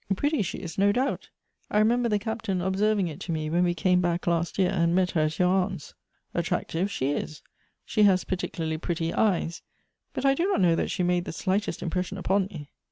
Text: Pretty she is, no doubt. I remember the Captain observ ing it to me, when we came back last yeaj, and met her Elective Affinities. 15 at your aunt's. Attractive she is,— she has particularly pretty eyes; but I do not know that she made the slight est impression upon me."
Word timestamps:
Pretty 0.15 0.41
she 0.41 0.57
is, 0.57 0.79
no 0.79 0.91
doubt. 0.91 1.29
I 1.69 1.77
remember 1.77 2.09
the 2.09 2.17
Captain 2.17 2.59
observ 2.59 2.97
ing 2.97 3.07
it 3.07 3.19
to 3.19 3.31
me, 3.31 3.51
when 3.51 3.63
we 3.63 3.75
came 3.75 4.01
back 4.01 4.25
last 4.25 4.55
yeaj, 4.55 4.71
and 4.71 4.95
met 4.95 5.11
her 5.11 5.21
Elective 5.25 5.45
Affinities. 5.45 5.53
15 5.53 5.53
at 5.53 5.61
your 5.61 5.63
aunt's. 5.63 5.93
Attractive 6.47 6.91
she 6.91 7.11
is,— 7.11 7.43
she 7.85 8.03
has 8.09 8.23
particularly 8.23 8.79
pretty 8.79 9.13
eyes; 9.13 9.61
but 10.13 10.25
I 10.25 10.33
do 10.33 10.47
not 10.47 10.59
know 10.61 10.73
that 10.75 10.89
she 10.89 11.03
made 11.03 11.25
the 11.25 11.31
slight 11.31 11.67
est 11.67 11.83
impression 11.83 12.17
upon 12.17 12.45
me." 12.47 12.71